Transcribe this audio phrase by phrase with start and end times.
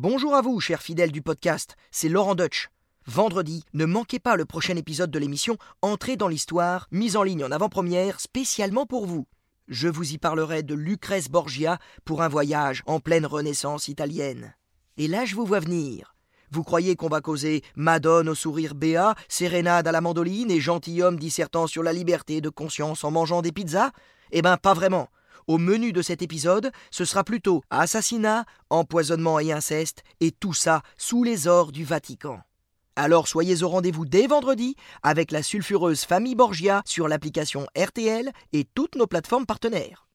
[0.00, 2.68] Bonjour à vous, chers fidèles du podcast, c'est Laurent Deutsch.
[3.06, 7.42] Vendredi, ne manquez pas le prochain épisode de l'émission Entrée dans l'histoire, mise en ligne
[7.42, 9.26] en avant-première spécialement pour vous.
[9.66, 14.54] Je vous y parlerai de Lucrèce Borgia pour un voyage en pleine Renaissance italienne.
[14.98, 16.14] Et là, je vous vois venir.
[16.52, 21.18] Vous croyez qu'on va causer Madone au sourire béat, sérénade à la mandoline et gentilhomme
[21.18, 23.90] dissertant sur la liberté de conscience en mangeant des pizzas?
[24.30, 25.08] Eh ben, pas vraiment.
[25.48, 30.82] Au menu de cet épisode, ce sera plutôt assassinat, empoisonnement et inceste, et tout ça
[30.98, 32.40] sous les ors du Vatican.
[32.96, 38.64] Alors soyez au rendez-vous dès vendredi avec la sulfureuse famille Borgia sur l'application RTL et
[38.74, 40.07] toutes nos plateformes partenaires.